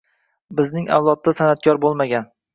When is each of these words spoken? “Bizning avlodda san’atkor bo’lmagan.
“Bizning 0.59 0.87
avlodda 0.97 1.35
san’atkor 1.41 1.83
bo’lmagan. 1.87 2.29